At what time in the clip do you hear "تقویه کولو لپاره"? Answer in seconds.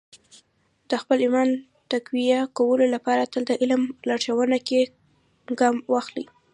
1.91-3.29